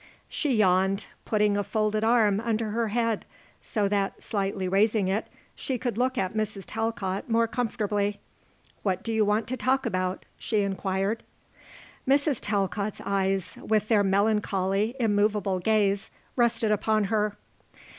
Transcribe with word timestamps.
She 0.29 0.55
yawned, 0.55 1.05
putting 1.25 1.55
a 1.55 1.63
folded 1.63 2.03
arm 2.03 2.39
under 2.39 2.71
her 2.71 2.87
head 2.87 3.23
so 3.61 3.87
that, 3.87 4.23
slightly 4.23 4.67
raising 4.67 5.07
it, 5.07 5.27
she 5.55 5.77
could 5.77 5.95
look 5.95 6.17
at 6.17 6.33
Mrs. 6.33 6.63
Talcott 6.65 7.29
more 7.29 7.47
comfortably. 7.47 8.19
"What 8.81 9.03
do 9.03 9.13
you 9.13 9.23
want 9.23 9.45
to 9.49 9.57
talk 9.57 9.85
about?" 9.85 10.25
she 10.39 10.61
inquired. 10.61 11.21
Mrs. 12.07 12.39
Talcott's 12.41 13.01
eyes, 13.05 13.59
with 13.61 13.89
their 13.89 14.03
melancholy, 14.03 14.95
immovable 14.99 15.59
gaze, 15.59 16.09
rested 16.35 16.71
upon 16.71 17.03
her. 17.03 17.37